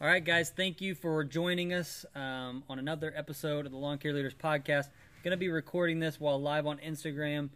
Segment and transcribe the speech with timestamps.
[0.00, 3.98] All right, guys, thank you for joining us um, on another episode of the Lawn
[3.98, 4.84] Care Leaders Podcast.
[4.84, 7.50] I'm Going to be recording this while live on Instagram,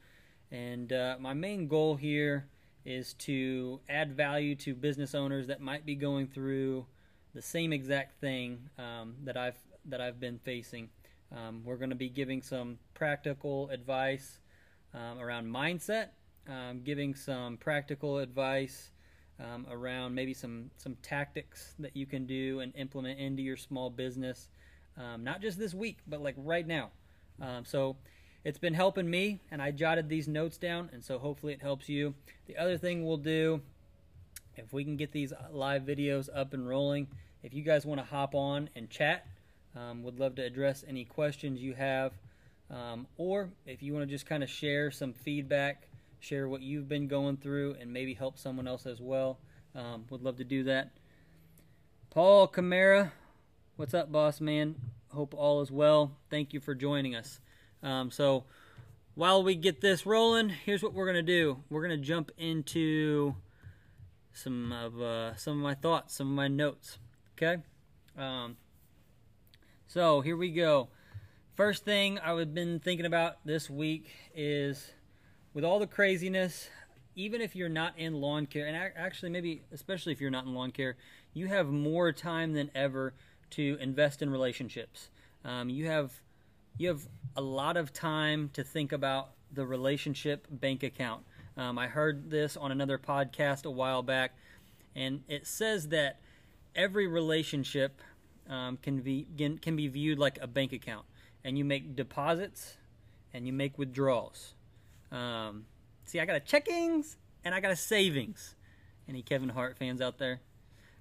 [0.50, 2.48] and uh, my main goal here
[2.84, 6.84] is to add value to business owners that might be going through
[7.32, 10.88] the same exact thing um, that I've that I've been facing.
[11.30, 14.40] Um, we're going to be giving some practical advice
[14.94, 16.08] um, around mindset,
[16.48, 18.90] um, giving some practical advice
[19.42, 23.90] um, around maybe some some tactics that you can do and implement into your small
[23.90, 24.48] business,
[24.96, 26.90] um, not just this week, but like right now.
[27.40, 27.96] Um, so
[28.44, 31.88] it's been helping me, and I jotted these notes down, and so hopefully it helps
[31.88, 32.14] you.
[32.46, 33.60] The other thing we'll do,
[34.56, 37.08] if we can get these live videos up and rolling,
[37.42, 39.26] if you guys want to hop on and chat,
[39.76, 42.12] um, would love to address any questions you have.
[42.70, 45.88] Um, or if you want to just kind of share some feedback,
[46.22, 49.38] share what you've been going through, and maybe help someone else as well,
[49.74, 50.92] um, would love to do that.
[52.10, 53.12] Paul Camara,
[53.76, 54.76] what's up, boss man?
[55.08, 56.12] Hope all is well.
[56.30, 57.40] Thank you for joining us.
[57.82, 58.44] Um, so,
[59.14, 61.58] while we get this rolling, here's what we're gonna do.
[61.68, 63.34] We're gonna jump into
[64.32, 66.98] some of uh, some of my thoughts, some of my notes.
[67.36, 67.62] Okay.
[68.16, 68.56] Um,
[69.86, 70.88] so here we go.
[71.56, 74.90] First thing I've been thinking about this week is
[75.54, 76.68] with all the craziness,
[77.14, 80.54] even if you're not in lawn care, and actually maybe especially if you're not in
[80.54, 80.96] lawn care,
[81.34, 83.14] you have more time than ever
[83.50, 85.10] to invest in relationships.
[85.44, 86.12] Um, you have
[86.78, 91.22] you have a lot of time to think about the relationship bank account.
[91.56, 94.34] Um, I heard this on another podcast a while back,
[94.96, 96.20] and it says that
[96.74, 98.00] every relationship
[98.48, 99.26] um, can be
[99.60, 101.04] can be viewed like a bank account,
[101.44, 102.76] and you make deposits
[103.34, 104.54] and you make withdrawals.
[105.12, 105.66] Um,
[106.04, 108.56] see, I got a checkings and I got a savings.
[109.08, 110.40] Any Kevin Hart fans out there?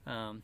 [0.06, 0.44] Um,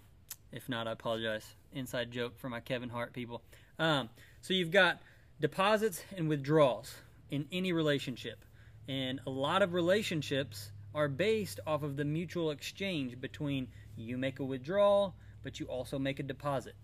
[0.52, 1.46] if not, I apologize.
[1.74, 3.44] Inside joke for my Kevin Hart people.
[3.78, 4.10] Um,
[4.42, 5.00] so you've got
[5.40, 6.96] deposits and withdrawals
[7.30, 8.44] in any relationship,
[8.88, 14.40] and a lot of relationships are based off of the mutual exchange between you make
[14.40, 15.14] a withdrawal,
[15.44, 16.76] but you also make a deposit.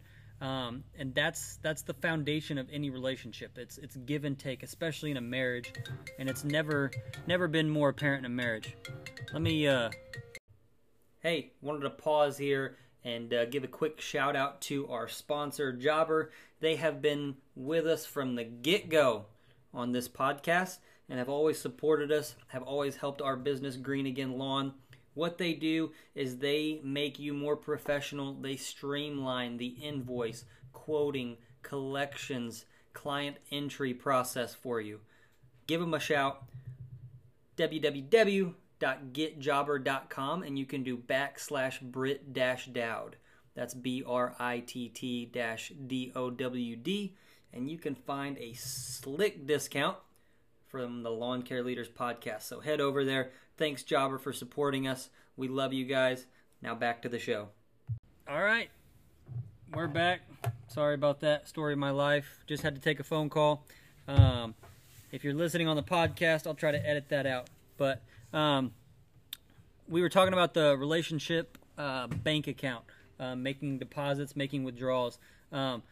[0.44, 3.58] Um, and that's that's the foundation of any relationship.
[3.58, 5.72] It's it's give and take, especially in a marriage,
[6.20, 6.92] and it's never
[7.26, 8.76] never been more apparent in a marriage.
[9.32, 9.66] Let me.
[9.66, 9.90] Uh,
[11.22, 15.72] hey, wanted to pause here and uh, give a quick shout out to our sponsor,
[15.72, 16.32] Jobber.
[16.60, 19.28] They have been with us from the get go
[19.74, 24.38] on this podcast and have always supported us, have always helped our business, Green Again
[24.38, 24.74] Lawn.
[25.14, 28.34] What they do is they make you more professional.
[28.34, 35.02] They streamline the invoice, quoting, collections, client entry process for you.
[35.68, 36.44] Give them a shout.
[37.58, 43.16] www.getjobber.com and you can do backslash Brit dash Dowd.
[43.56, 47.16] That's B R I T T dash D O W D.
[47.54, 49.98] And you can find a slick discount
[50.68, 52.42] from the Lawn Care Leaders podcast.
[52.44, 53.32] So head over there.
[53.64, 55.10] Thanks, Jobber, for supporting us.
[55.38, 56.26] We love you guys.
[56.62, 57.48] Now back to the show.
[58.28, 58.70] All right.
[59.74, 60.20] We're back.
[60.68, 62.44] Sorry about that story of my life.
[62.46, 63.66] Just had to take a phone call.
[64.06, 64.54] Um,
[65.14, 67.50] if you're listening on the podcast, I'll try to edit that out.
[67.78, 68.02] But
[68.34, 68.74] um,
[69.88, 72.84] we were talking about the relationship uh, bank account,
[73.18, 75.20] uh, making deposits, making withdrawals.
[75.54, 75.84] Um,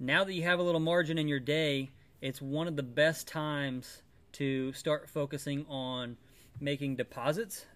[0.00, 1.90] now that you have a little margin in your day,
[2.22, 4.00] it's one of the best times
[4.32, 6.16] to start focusing on
[6.60, 7.66] making deposits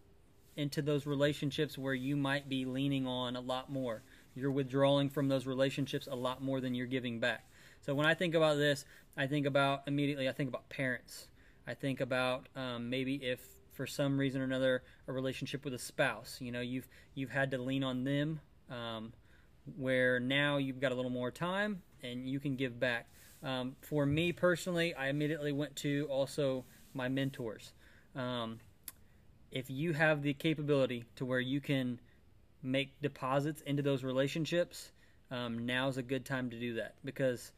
[0.57, 4.03] into those relationships where you might be leaning on a lot more.
[4.35, 7.47] You're withdrawing from those relationships a lot more than you're giving back.
[7.81, 8.85] So when I think about this,
[9.17, 11.29] I think about immediately, I think about parents.
[11.67, 13.41] I think about um, maybe if
[13.73, 17.51] for some reason or another a relationship with a spouse, you know, you've you've had
[17.53, 18.41] to lean on them,
[18.71, 19.13] um,
[19.77, 23.09] where now you've got a little more time and you can give back.
[23.43, 27.73] Um, for me personally, I immediately went to also my mentors.
[28.15, 28.61] Um,
[29.53, 32.01] if you have the capability to where you can
[32.63, 34.91] make deposits into those relationships,
[35.31, 37.53] um, now's a good time to do that because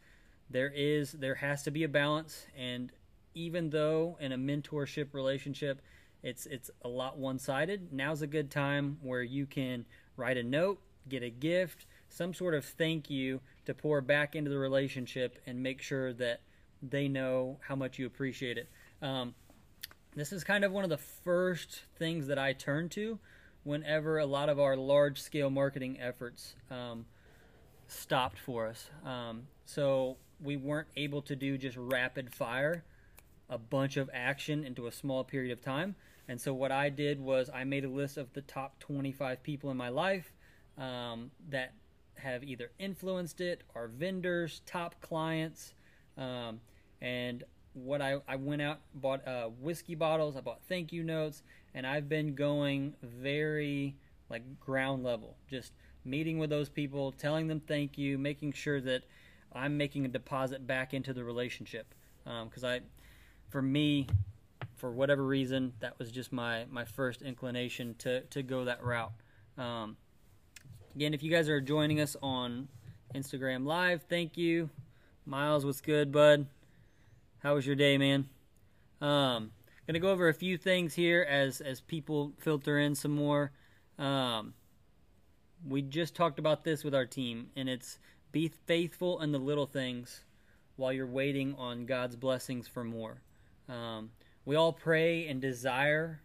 [0.51, 2.47] there is there has to be a balance.
[2.59, 2.91] And
[3.35, 5.81] even though in a mentorship relationship,
[6.23, 9.87] it's it's a lot one sided, now's a good time where you can
[10.17, 14.51] write a note, get a gift, some sort of thank you to pour back into
[14.51, 16.41] the relationship and make sure that
[16.83, 18.69] they know how much you appreciate it.
[19.01, 19.35] Um,
[20.15, 23.19] this is kind of one of the first things that I turn to
[23.65, 27.07] whenever a lot of our large scale marketing efforts um,
[27.89, 28.91] stopped for us.
[29.05, 32.85] Um, so we weren't able to do just rapid fire
[33.49, 35.95] a bunch of action into a small period of time.
[36.29, 39.71] And so what I did was I made a list of the top 25 people
[39.71, 40.33] in my life
[40.79, 41.75] um, that
[42.17, 45.75] have either influenced it, our vendors, top clients,
[46.17, 46.61] um,
[47.01, 50.37] and what I, I went out bought uh, whiskey bottles.
[50.37, 51.43] I bought thank you notes,
[51.75, 53.97] and I've been going very
[54.31, 55.73] like ground level, just
[56.05, 59.03] meeting with those people, telling them thank you, making sure that
[59.53, 61.95] I'm making a deposit back into the relationship.
[62.25, 62.81] Because um, I,
[63.51, 64.07] for me,
[64.77, 69.13] for whatever reason, that was just my my first inclination to to go that route.
[69.59, 69.97] Um,
[70.95, 72.69] again, if you guys are joining us on
[73.15, 74.71] Instagram Live, thank you.
[75.27, 76.47] Miles, what's good, bud?
[77.45, 78.27] How was your day, man?
[79.03, 79.51] Um,
[79.87, 83.53] gonna go over a few things here as as people filter in some more.
[83.99, 84.55] Um,
[85.69, 87.99] we just talked about this with our team, and it's
[88.33, 90.25] be faithful in the little things
[90.77, 93.21] while you're waiting on God's blessings for more.
[93.69, 94.13] Um,
[94.47, 96.23] we all pray and desire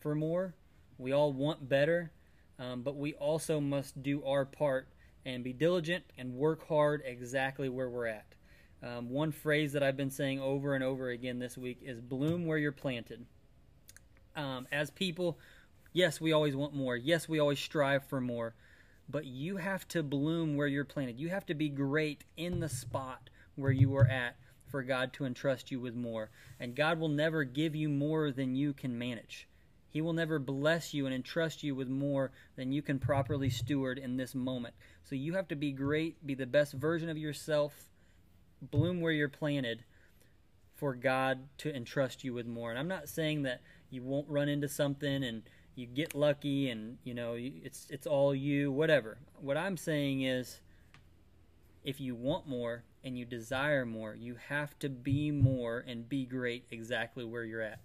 [0.00, 0.54] for more.
[0.98, 2.12] We all want better,
[2.58, 4.88] um, but we also must do our part
[5.24, 8.34] and be diligent and work hard exactly where we're at.
[8.82, 12.46] Um, one phrase that I've been saying over and over again this week is bloom
[12.46, 13.26] where you're planted.
[14.36, 15.38] Um, as people,
[15.92, 16.96] yes, we always want more.
[16.96, 18.54] Yes, we always strive for more.
[19.08, 21.18] But you have to bloom where you're planted.
[21.18, 24.36] You have to be great in the spot where you are at
[24.66, 26.30] for God to entrust you with more.
[26.60, 29.48] And God will never give you more than you can manage.
[29.90, 33.98] He will never bless you and entrust you with more than you can properly steward
[33.98, 34.74] in this moment.
[35.02, 37.87] So you have to be great, be the best version of yourself,
[38.62, 39.84] bloom where you're planted
[40.74, 42.70] for God to entrust you with more.
[42.70, 43.60] And I'm not saying that
[43.90, 45.42] you won't run into something and
[45.74, 49.18] you get lucky and you know it's it's all you whatever.
[49.40, 50.60] What I'm saying is
[51.84, 56.24] if you want more, and you desire more, you have to be more and be
[56.26, 57.80] great exactly where you're at.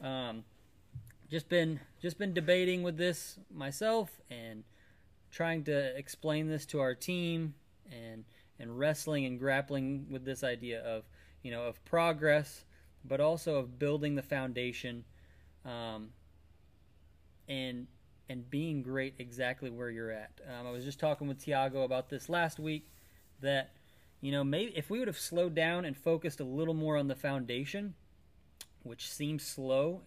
[0.00, 0.44] Um,
[1.30, 4.64] just been just been debating with this myself and
[5.30, 7.54] trying to explain this to our team
[7.90, 8.24] and
[8.58, 11.04] and wrestling and grappling with this idea of
[11.42, 12.64] you know of progress,
[13.04, 15.04] but also of building the foundation,
[15.64, 16.10] um,
[17.48, 17.86] and
[18.28, 20.40] and being great exactly where you're at.
[20.46, 22.90] Um, I was just talking with Tiago about this last week
[23.40, 23.70] that
[24.20, 27.08] you know, maybe if we would have slowed down and focused a little more on
[27.08, 27.94] the foundation,
[28.82, 30.02] which seems slow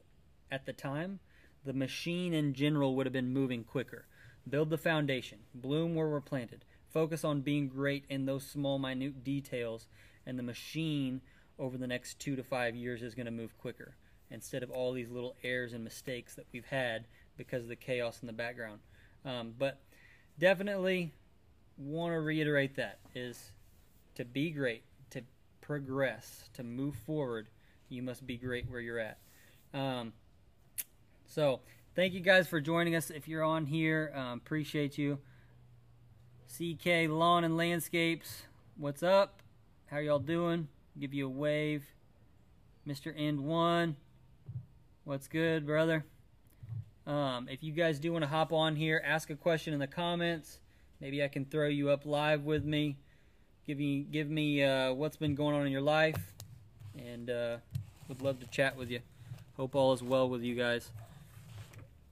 [0.52, 1.20] at the time,
[1.64, 4.06] the machine in general would have been moving quicker.
[4.50, 9.24] Build the foundation, bloom where we're planted, focus on being great in those small, minute
[9.24, 9.88] details,
[10.26, 11.22] and the machine
[11.58, 13.96] over the next two to five years is going to move quicker
[14.30, 17.06] instead of all these little errors and mistakes that we've had
[17.38, 18.80] because of the chaos in the background.
[19.26, 19.82] Um, but
[20.40, 21.12] definitely
[21.78, 23.52] want to reiterate that is
[24.16, 25.22] to be great, to
[25.60, 27.48] progress, to move forward,
[27.90, 29.18] you must be great where you're at.
[29.74, 30.14] Um,
[31.28, 31.62] so,
[31.96, 33.10] thank you guys for joining us.
[33.10, 35.20] If you're on here, um, appreciate you.
[36.58, 38.44] CK Lawn and Landscapes,
[38.78, 39.42] what's up?
[39.88, 40.68] How y'all doing?
[41.00, 41.84] Give you a wave.
[42.88, 43.14] Mr.
[43.16, 43.96] End One,
[45.04, 46.04] what's good, brother?
[47.08, 49.88] Um, if you guys do want to hop on here, ask a question in the
[49.88, 50.60] comments.
[51.00, 52.98] Maybe I can throw you up live with me
[53.66, 56.34] give me give me uh, what's been going on in your life,
[56.98, 57.58] and uh,
[58.08, 59.00] would love to chat with you.
[59.58, 60.92] Hope all is well with you guys.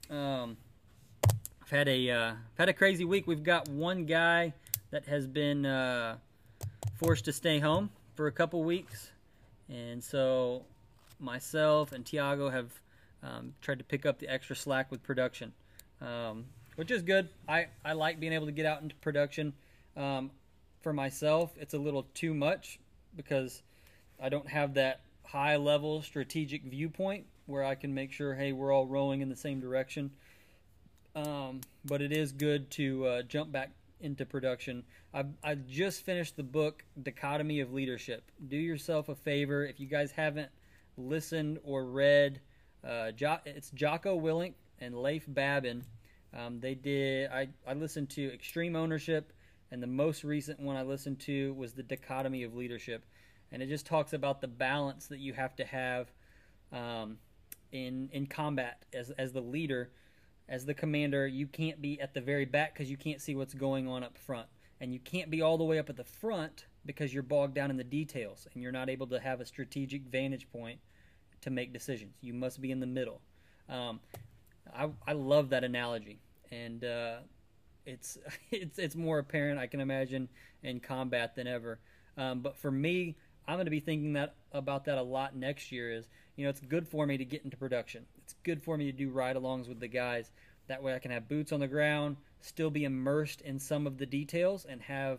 [0.08, 0.56] Um,
[1.70, 3.28] I've had a uh, had a crazy week.
[3.28, 4.54] We've got one guy
[4.90, 6.16] that has been uh,
[6.96, 9.12] forced to stay home for a couple weeks,
[9.68, 10.64] and so
[11.20, 12.72] myself and Tiago have
[13.22, 15.52] um, tried to pick up the extra slack with production,
[16.00, 17.28] um, which is good.
[17.48, 19.52] I, I like being able to get out into production.
[19.96, 20.32] Um,
[20.80, 22.80] for myself, it's a little too much
[23.14, 23.62] because
[24.20, 28.72] I don't have that high level strategic viewpoint where I can make sure, hey, we're
[28.72, 30.10] all rowing in the same direction.
[31.14, 34.84] Um, but it is good to uh, jump back into production.
[35.12, 38.30] I, I just finished the book Dichotomy of Leadership.
[38.48, 40.50] Do yourself a favor if you guys haven't
[40.96, 42.40] listened or read.
[42.86, 45.84] Uh, jo- it's Jocko Willink and Leif Babin.
[46.36, 47.30] Um, they did.
[47.30, 49.32] I, I listened to Extreme Ownership
[49.70, 53.04] and the most recent one I listened to was the dichotomy of leadership,
[53.52, 56.10] and it just talks about the balance that you have to have
[56.72, 57.18] um,
[57.72, 59.90] in in combat as as the leader,
[60.50, 61.26] as the commander.
[61.26, 64.18] You can't be at the very back because you can't see what's going on up
[64.18, 64.48] front,
[64.80, 67.70] and you can't be all the way up at the front because you're bogged down
[67.70, 70.80] in the details and you're not able to have a strategic vantage point
[71.42, 72.14] to make decisions.
[72.20, 73.20] You must be in the middle.
[73.68, 74.00] Um,
[74.74, 77.16] I, I love that analogy, and uh,
[77.86, 78.18] it's
[78.50, 80.28] it's it's more apparent I can imagine
[80.62, 81.78] in combat than ever.
[82.16, 83.16] Um, but for me,
[83.46, 85.92] I'm going to be thinking that about that a lot next year.
[85.92, 88.06] Is you know it's good for me to get into production.
[88.30, 90.30] It's good for me to do ride-alongs with the guys.
[90.68, 93.98] That way I can have boots on the ground, still be immersed in some of
[93.98, 95.18] the details and have,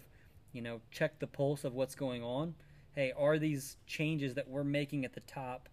[0.53, 2.55] you know, check the pulse of what's going on.
[2.95, 5.67] Hey, are these changes that we're making at the top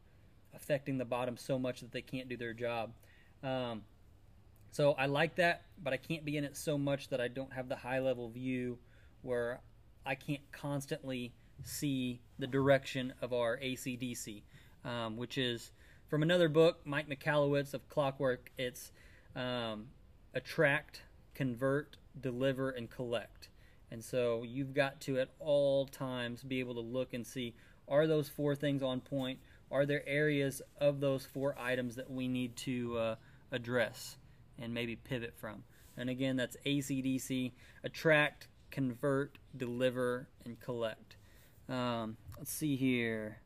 [0.53, 2.91] affecting the bottom so much that they can't do their job?
[3.45, 3.83] Um,
[4.73, 7.53] so I like that, but I can't be in it so much that I don't
[7.53, 8.79] have the high level view
[9.23, 9.61] where
[10.05, 14.43] I can't constantly see the direction of our ACDC,
[14.85, 15.71] um, which is
[16.09, 18.51] from another book, Mike Michalowicz of Clockwork.
[18.57, 18.93] It's
[19.37, 19.89] um,
[20.35, 21.03] attract,
[21.35, 23.49] convert, deliver, and collect.
[23.91, 27.55] And so you've got to at all times be able to look and see
[27.87, 29.39] are those four things on point?
[29.71, 33.15] Are there areas of those four items that we need to uh,
[33.51, 34.17] address
[34.59, 35.65] and maybe pivot from?
[35.97, 41.17] And again, that's ACDC attract, convert, deliver, and collect.
[41.69, 43.39] Um, let's see here.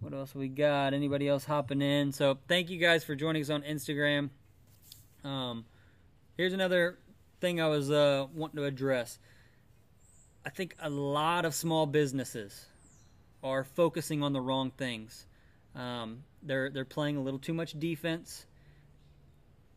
[0.00, 0.92] What else we got?
[0.94, 2.12] Anybody else hopping in?
[2.12, 4.30] So thank you guys for joining us on Instagram.
[5.24, 5.64] Um,
[6.36, 6.98] here's another
[7.40, 9.18] thing I was uh, wanting to address.
[10.44, 12.66] I think a lot of small businesses
[13.42, 15.26] are focusing on the wrong things.
[15.74, 18.46] Um, they're they're playing a little too much defense.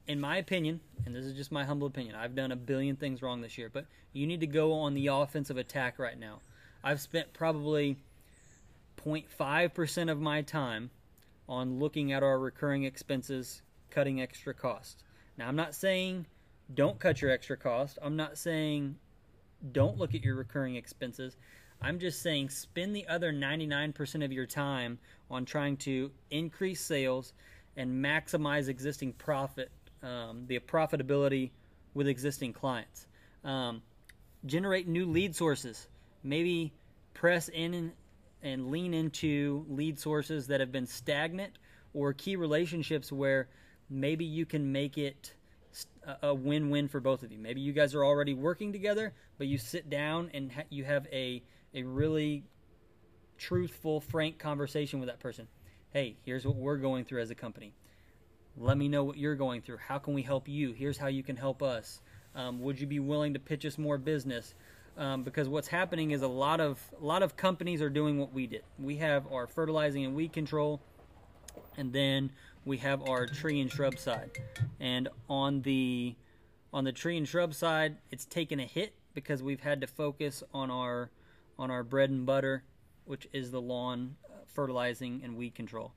[0.07, 3.21] In my opinion, and this is just my humble opinion, I've done a billion things
[3.21, 6.39] wrong this year, but you need to go on the offensive attack right now.
[6.83, 7.97] I've spent probably
[9.03, 10.89] 0.5% of my time
[11.47, 15.03] on looking at our recurring expenses, cutting extra costs.
[15.37, 16.25] Now, I'm not saying
[16.73, 17.97] don't cut your extra cost.
[18.01, 18.95] I'm not saying
[19.71, 21.37] don't look at your recurring expenses.
[21.81, 24.99] I'm just saying spend the other 99% of your time
[25.31, 27.33] on trying to increase sales
[27.77, 29.71] and maximize existing profit,
[30.03, 31.51] um, the profitability
[31.93, 33.07] with existing clients.
[33.43, 33.81] Um,
[34.45, 35.87] generate new lead sources.
[36.23, 36.73] Maybe
[37.13, 37.93] press in
[38.41, 41.57] and, lean into lead sources that have been stagnant
[41.93, 43.49] or key relationships where
[43.89, 45.33] maybe you can make it
[46.23, 47.37] a win-win for both of you.
[47.37, 51.07] Maybe you guys are already working together, but you sit down and ha- you have
[51.11, 51.43] a
[51.73, 52.43] a really
[53.37, 55.47] truthful, frank conversation with that person.
[55.91, 57.73] Hey, here's what we're going through as a company.
[58.57, 59.77] Let me know what you're going through.
[59.77, 60.73] How can we help you?
[60.73, 62.01] Here's how you can help us.
[62.35, 64.55] Um, would you be willing to pitch us more business?
[64.99, 68.33] Um, because what's happening is a lot of a lot of companies are doing what
[68.33, 68.63] we did.
[68.77, 70.81] We have our fertilizing and weed control,
[71.77, 72.31] and then
[72.65, 74.31] we have our tree and shrub side.
[74.77, 76.15] And on the
[76.73, 80.43] on the tree and shrub side, it's taken a hit because we've had to focus
[80.53, 81.11] on our
[81.57, 82.63] on our bread and butter,
[83.05, 85.93] which is the lawn uh, fertilizing and weed control.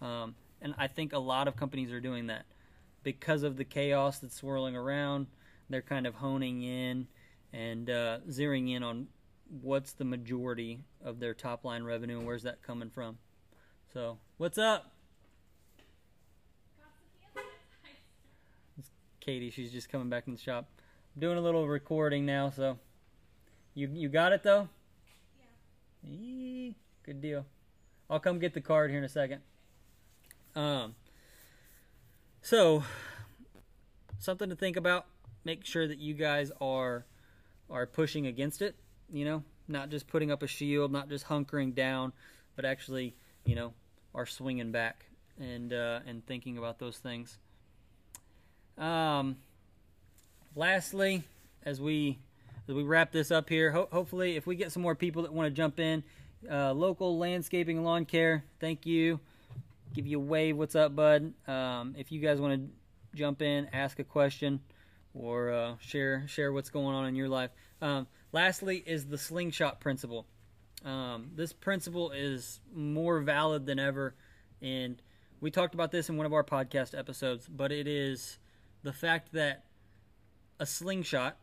[0.00, 2.46] Um, and I think a lot of companies are doing that
[3.02, 5.26] because of the chaos that's swirling around.
[5.68, 7.06] They're kind of honing in
[7.56, 9.06] and uh, zeroing in on
[9.62, 13.16] what's the majority of their top line revenue and where's that coming from.
[13.94, 14.92] So, what's up?
[18.78, 19.50] It's Katie.
[19.50, 20.68] She's just coming back in the shop.
[21.14, 22.78] I'm doing a little recording now, so
[23.74, 24.68] you you got it though.
[26.04, 26.10] Yeah.
[26.10, 27.46] Eee, good deal.
[28.10, 29.40] I'll come get the card here in a second.
[30.54, 30.94] Um.
[32.42, 32.84] So,
[34.18, 35.06] something to think about.
[35.42, 37.06] Make sure that you guys are
[37.70, 38.76] are pushing against it.
[39.10, 42.12] You know, not just putting up a shield, not just hunkering down,
[42.56, 43.72] but actually, you know,
[44.14, 45.06] are swinging back
[45.38, 47.38] and uh, and thinking about those things.
[48.78, 49.36] Um,
[50.54, 51.24] lastly,
[51.62, 52.18] as we
[52.68, 55.32] as we wrap this up here, ho- hopefully, if we get some more people that
[55.32, 56.02] want to jump in,
[56.50, 59.20] uh, local landscaping lawn care, thank you.
[59.94, 60.56] Give you a wave.
[60.56, 61.32] What's up, bud?
[61.46, 64.60] Um, if you guys want to jump in, ask a question,
[65.18, 67.50] or uh, share share what's going on in your life.
[67.80, 70.26] Um, lastly, is the slingshot principle.
[70.84, 74.14] Um, this principle is more valid than ever,
[74.62, 75.00] and
[75.40, 77.48] we talked about this in one of our podcast episodes.
[77.48, 78.38] But it is
[78.82, 79.64] the fact that
[80.58, 81.36] a slingshot,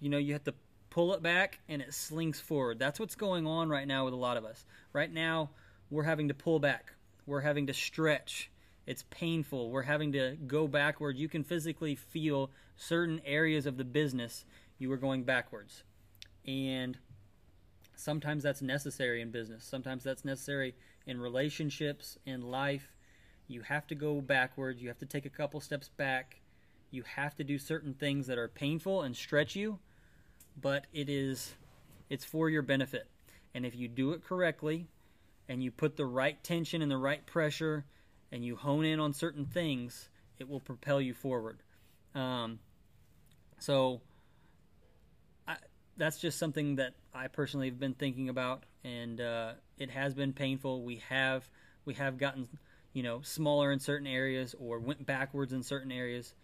[0.00, 0.54] you know, you have to
[0.90, 2.78] pull it back and it slings forward.
[2.78, 4.64] That's what's going on right now with a lot of us.
[4.92, 5.50] Right now,
[5.90, 6.92] we're having to pull back.
[7.26, 8.50] We're having to stretch.
[8.86, 9.70] It's painful.
[9.70, 11.16] We're having to go backward.
[11.16, 12.50] You can physically feel
[12.86, 14.44] certain areas of the business
[14.78, 15.84] you are going backwards.
[16.46, 16.98] And
[17.94, 19.64] sometimes that's necessary in business.
[19.64, 20.74] Sometimes that's necessary
[21.06, 22.96] in relationships, in life.
[23.48, 24.82] You have to go backwards.
[24.82, 26.42] You have to take a couple steps back
[26.92, 29.80] you have to do certain things that are painful and stretch you,
[30.60, 31.54] but it is
[32.10, 33.08] it's for your benefit.
[33.54, 34.86] And if you do it correctly
[35.48, 37.86] and you put the right tension and the right pressure
[38.30, 41.62] and you hone in on certain things, it will propel you forward.
[42.14, 42.58] Um,
[43.62, 44.00] so
[45.46, 45.56] I,
[45.96, 50.32] that's just something that I personally have been thinking about, and uh, it has been
[50.32, 50.82] painful.
[50.82, 51.48] We have
[51.84, 52.48] we have gotten
[52.92, 56.34] you know smaller in certain areas or went backwards in certain areas,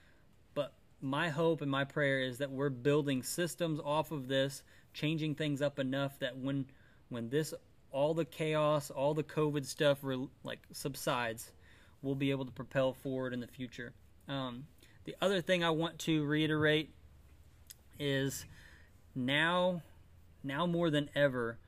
[0.55, 5.35] but my hope and my prayer is that we're building systems off of this, changing
[5.35, 6.67] things up enough that when
[7.09, 7.53] when this
[7.91, 11.51] all the chaos, all the COVID stuff re- like subsides,
[12.01, 13.93] we'll be able to propel forward in the future.
[14.29, 14.67] Um,
[15.05, 16.91] the other thing I want to reiterate
[17.99, 18.45] is
[19.15, 19.83] now,
[20.43, 21.59] now more than ever,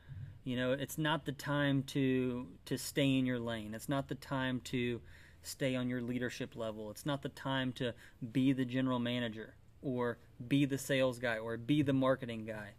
[0.44, 3.74] you know, it's not the time to to stay in your lane.
[3.74, 5.00] It's not the time to
[5.42, 6.90] stay on your leadership level.
[6.90, 7.94] It's not the time to
[8.32, 10.18] be the general manager or
[10.48, 12.70] be the sales guy or be the marketing guy.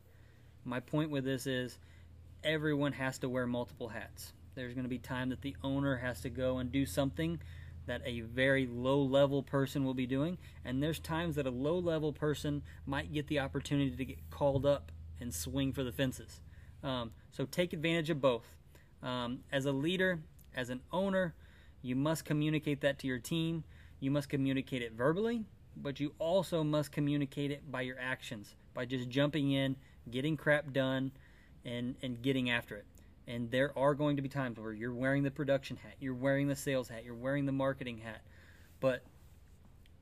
[0.63, 1.77] My point with this is
[2.43, 4.33] everyone has to wear multiple hats.
[4.55, 7.39] There's going to be time that the owner has to go and do something
[7.85, 11.77] that a very low level person will be doing, and there's times that a low
[11.77, 16.41] level person might get the opportunity to get called up and swing for the fences.
[16.83, 18.55] Um, so take advantage of both.
[19.03, 20.19] Um, as a leader,
[20.55, 21.33] as an owner,
[21.81, 23.63] you must communicate that to your team.
[23.99, 25.45] You must communicate it verbally,
[25.75, 29.75] but you also must communicate it by your actions, by just jumping in,
[30.09, 31.11] getting crap done,
[31.65, 32.85] and, and getting after it.
[33.31, 36.49] And there are going to be times where you're wearing the production hat, you're wearing
[36.49, 38.21] the sales hat, you're wearing the marketing hat,
[38.81, 39.03] but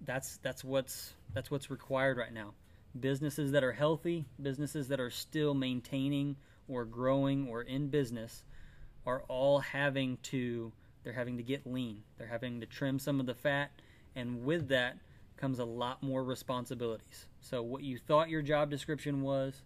[0.01, 2.55] that's that's what's that's what's required right now.
[3.00, 8.43] Businesses that are healthy, businesses that are still maintaining or growing or in business
[9.05, 10.71] are all having to
[11.03, 12.01] they're having to get lean.
[12.17, 13.69] They're having to trim some of the fat,
[14.15, 14.98] and with that
[15.38, 17.27] comes a lot more responsibilities.
[17.41, 19.62] So, what you thought your job description was,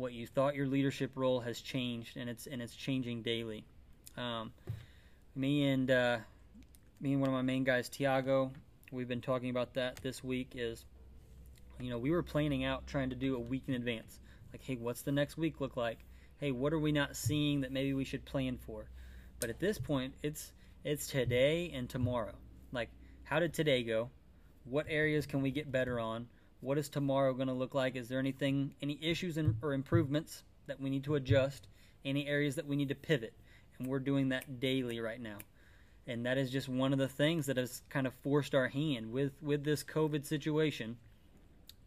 [0.00, 3.64] what you thought your leadership role has changed, and it's and it's changing daily.
[4.16, 4.52] Um,
[5.34, 6.18] me and uh,
[7.00, 8.50] me and one of my main guys, Tiago,
[8.90, 10.54] we've been talking about that this week.
[10.56, 10.84] Is
[11.78, 14.20] you know we were planning out trying to do a week in advance.
[14.52, 15.98] Like, hey, what's the next week look like?
[16.38, 18.86] Hey, what are we not seeing that maybe we should plan for?
[19.38, 20.52] But at this point, it's
[20.82, 22.34] it's today and tomorrow.
[22.72, 22.88] Like,
[23.24, 24.10] how did today go?
[24.64, 26.28] What areas can we get better on?
[26.60, 27.96] What is tomorrow going to look like?
[27.96, 31.68] Is there anything, any issues in, or improvements that we need to adjust?
[32.04, 33.34] Any areas that we need to pivot?
[33.78, 35.38] And we're doing that daily right now.
[36.06, 39.12] And that is just one of the things that has kind of forced our hand
[39.12, 40.96] with with this COVID situation.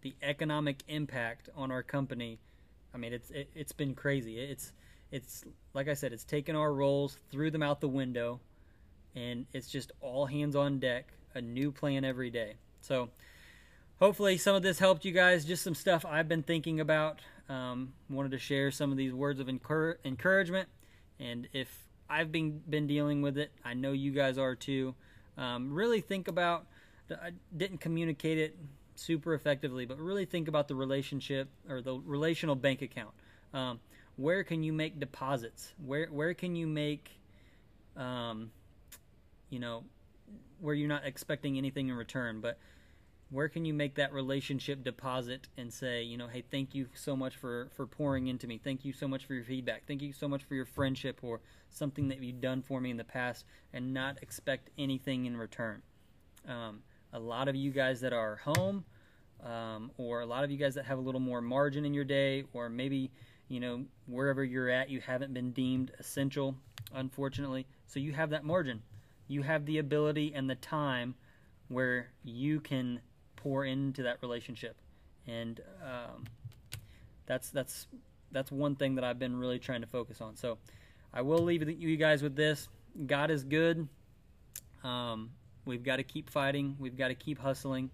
[0.01, 2.39] The economic impact on our company,
[2.93, 4.39] I mean, it's it, it's been crazy.
[4.39, 4.71] It's
[5.11, 5.43] it's
[5.73, 8.39] like I said, it's taken our roles, threw them out the window,
[9.15, 12.55] and it's just all hands on deck, a new plan every day.
[12.81, 13.09] So
[14.03, 15.45] hopefully some of this helped you guys.
[15.45, 17.19] Just some stuff I've been thinking about.
[17.47, 20.67] Um, wanted to share some of these words of encour- encouragement,
[21.21, 21.69] and if
[22.09, 24.93] I've been been dealing with it, I know you guys are too.
[25.37, 26.65] Um, really think about.
[27.09, 28.57] I didn't communicate it
[28.95, 33.13] super effectively, but really think about the relationship or the relational bank account.
[33.53, 33.79] Um,
[34.17, 35.73] where can you make deposits?
[35.85, 37.09] Where where can you make,
[37.95, 38.51] um,
[39.49, 39.85] you know,
[40.59, 42.57] where you're not expecting anything in return, but
[43.33, 47.15] where can you make that relationship deposit and say, you know, hey, thank you so
[47.15, 48.59] much for for pouring into me.
[48.63, 49.83] Thank you so much for your feedback.
[49.87, 52.97] Thank you so much for your friendship or something that you've done for me in
[52.97, 55.81] the past, and not expect anything in return.
[56.47, 58.85] Um, a lot of you guys that are home,
[59.43, 62.05] um, or a lot of you guys that have a little more margin in your
[62.05, 63.11] day, or maybe
[63.49, 66.55] you know, wherever you're at, you haven't been deemed essential,
[66.93, 67.67] unfortunately.
[67.87, 68.81] So you have that margin.
[69.27, 71.15] You have the ability and the time
[71.67, 73.01] where you can
[73.43, 74.77] pour into that relationship,
[75.27, 76.23] and um,
[77.25, 77.87] that's that's
[78.31, 80.37] that's one thing that I've been really trying to focus on.
[80.37, 80.57] So
[81.13, 82.69] I will leave you guys with this:
[83.05, 83.87] God is good.
[84.83, 85.31] Um,
[85.65, 86.77] we've got to keep fighting.
[86.79, 87.91] We've got to keep hustling,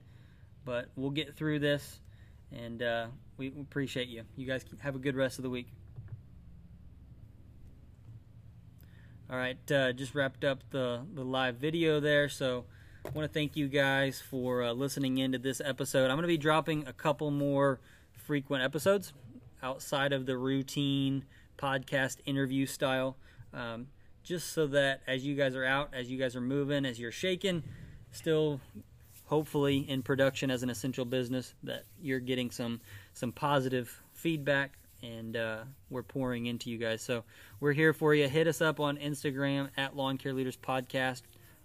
[0.65, 1.99] but we'll get through this,
[2.51, 3.07] and uh,
[3.37, 4.23] we appreciate you.
[4.37, 5.67] You guys have a good rest of the week.
[9.31, 12.29] All right, uh, just wrapped up the, the live video there.
[12.29, 12.65] So
[13.05, 16.05] I want to thank you guys for uh, listening into this episode.
[16.11, 17.79] I'm going to be dropping a couple more
[18.11, 19.13] frequent episodes
[19.63, 21.23] outside of the routine
[21.57, 23.15] podcast interview style,
[23.53, 23.87] um,
[24.21, 27.11] just so that as you guys are out, as you guys are moving, as you're
[27.11, 27.63] shaking,
[28.11, 28.59] still
[29.25, 32.81] hopefully in production as an essential business that you're getting some
[33.13, 35.59] some positive feedback and uh,
[35.89, 37.01] we're pouring into you guys.
[37.01, 37.23] So
[37.61, 38.27] we're here for you.
[38.27, 41.21] Hit us up on instagram at lawn care leaders podcast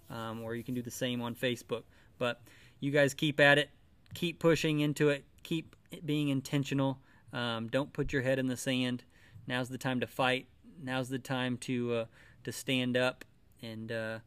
[0.09, 1.83] um, or you can do the same on facebook.
[2.17, 2.41] But
[2.79, 3.69] you guys keep at it.
[4.13, 5.25] Keep pushing into it.
[5.43, 6.99] Keep being intentional.
[7.33, 9.03] Um, don't put your head in the sand.
[9.47, 10.47] Now's the time to fight.
[10.81, 12.05] Now's the time to uh,
[12.43, 13.25] to stand up
[13.61, 14.19] and uh,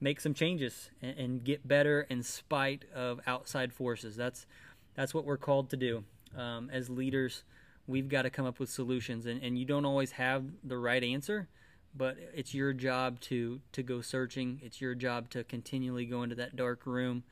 [0.00, 4.16] make some changes and, and, get better in spite of outside forces.
[4.16, 4.46] That's
[4.94, 6.04] that's what we're called to do.
[6.36, 7.44] Um, as leaders.
[7.88, 11.04] We've got to come up with solutions, and, and you don't always have the right
[11.04, 11.48] answer,
[11.96, 14.60] but it's your job to to go searching.
[14.62, 17.24] It's your job to continually go into that dark room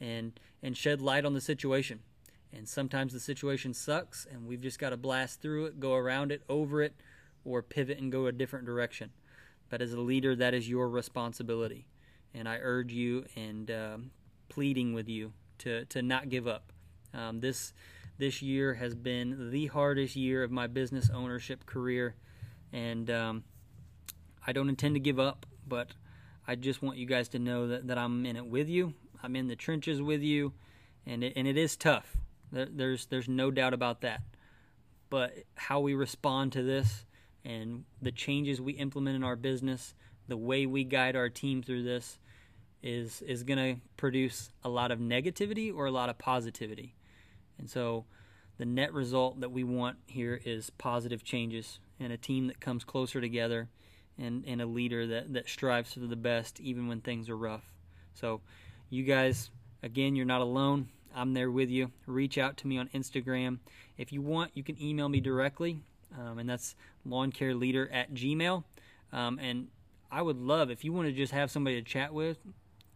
[0.00, 2.00] and and shed light on the situation.
[2.54, 6.30] And sometimes the situation sucks, and we've just got to blast through it, go around
[6.30, 6.94] it, over it,
[7.44, 9.10] or pivot and go a different direction.
[9.70, 11.86] But as a leader, that is your responsibility.
[12.34, 14.10] And I urge you and um,
[14.50, 16.72] pleading with you to, to not give up.
[17.14, 17.72] Um, this
[18.18, 22.14] this year has been the hardest year of my business ownership career,
[22.72, 23.44] and um,
[24.46, 25.46] I don't intend to give up.
[25.66, 25.92] But
[26.46, 28.94] I just want you guys to know that, that I'm in it with you.
[29.22, 30.52] I'm in the trenches with you,
[31.06, 32.16] and it, and it is tough.
[32.50, 34.22] There, there's there's no doubt about that.
[35.10, 37.06] But how we respond to this
[37.44, 39.94] and the changes we implement in our business,
[40.26, 42.18] the way we guide our team through this,
[42.82, 46.96] is is going to produce a lot of negativity or a lot of positivity.
[47.58, 48.06] And so
[48.58, 52.82] the net result that we want here is positive changes and a team that comes
[52.82, 53.68] closer together
[54.18, 57.64] and, and a leader that, that strives for the best even when things are rough.
[58.14, 58.40] So
[58.90, 59.50] you guys,
[59.82, 60.88] again, you're not alone.
[61.14, 61.90] I'm there with you.
[62.06, 63.58] Reach out to me on Instagram.
[63.98, 65.80] If you want, you can email me directly,
[66.18, 66.74] um, and that's
[67.06, 68.64] lawncareleader at gmail.
[69.12, 69.68] Um, and
[70.10, 72.38] I would love if you want to just have somebody to chat with,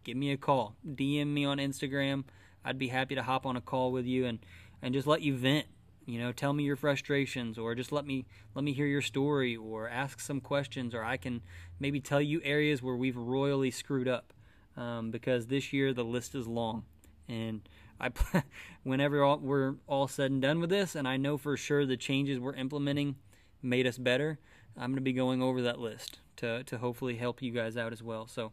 [0.05, 0.75] give me a call.
[0.87, 2.25] DM me on Instagram.
[2.65, 4.39] I'd be happy to hop on a call with you and,
[4.83, 5.67] and just let you vent.
[6.07, 9.57] You know, tell me your frustrations, or just let me let me hear your story,
[9.57, 11.43] or ask some questions, or I can
[11.81, 14.33] maybe tell you areas where we've royally screwed up.
[14.77, 16.85] Um, because this year the list is long,
[17.29, 17.67] and
[18.01, 18.11] I
[18.85, 21.97] whenever all, we're all said and done with this, and I know for sure the
[21.97, 23.17] changes we're implementing
[23.63, 24.39] made us better.
[24.77, 27.93] I'm going to be going over that list to to hopefully help you guys out
[27.93, 28.29] as well.
[28.29, 28.53] So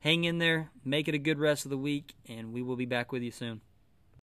[0.00, 2.86] hang in there, make it a good rest of the week, and we will be
[2.86, 3.60] back with you soon.